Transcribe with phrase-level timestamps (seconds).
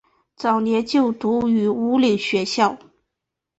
[0.35, 2.79] 早年就读于武岭学校。